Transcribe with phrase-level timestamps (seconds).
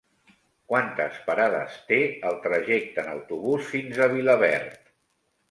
[0.69, 1.99] Quantes parades té
[2.31, 4.77] el trajecte en autobús fins a Vilaverd?